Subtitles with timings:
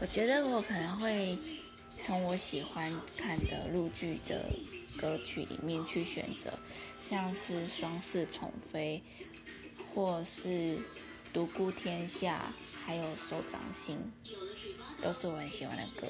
[0.00, 1.38] 我觉得我可能会
[2.00, 4.46] 从我喜欢看的陆剧的
[4.96, 6.58] 歌曲里面去选择，
[7.06, 9.02] 像是《双世宠妃》
[9.94, 10.48] 或是
[11.34, 12.50] 《独孤天下》，
[12.86, 13.98] 还有《手掌心》，
[15.02, 16.06] 都是我很喜欢的歌。